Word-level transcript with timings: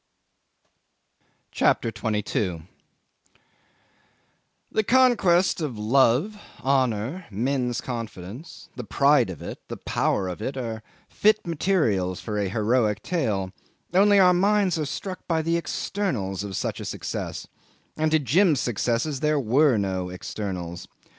CHAPTER 1.51 1.91
22 1.91 2.63
'The 4.71 4.83
conquest 4.83 5.61
of 5.61 5.77
love, 5.77 6.41
honour, 6.63 7.27
men's 7.29 7.81
confidence 7.81 8.69
the 8.75 8.83
pride 8.83 9.29
of 9.29 9.43
it, 9.43 9.59
the 9.67 9.77
power 9.77 10.27
of 10.27 10.41
it, 10.41 10.57
are 10.57 10.81
fit 11.07 11.45
materials 11.45 12.19
for 12.19 12.39
a 12.39 12.49
heroic 12.49 13.03
tale; 13.03 13.53
only 13.93 14.17
our 14.17 14.33
minds 14.33 14.79
are 14.79 14.85
struck 14.85 15.27
by 15.27 15.43
the 15.43 15.55
externals 15.55 16.43
of 16.43 16.55
such 16.55 16.79
a 16.79 16.85
success, 16.85 17.45
and 17.95 18.09
to 18.09 18.17
Jim's 18.17 18.59
successes 18.59 19.19
there 19.19 19.39
were 19.39 19.77
no 19.77 20.09
externals. 20.09 20.87